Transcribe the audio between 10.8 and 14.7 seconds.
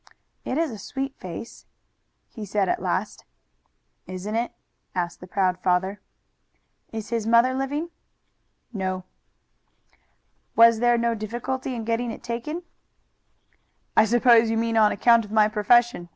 no difficulty in getting it taken?" "I suppose you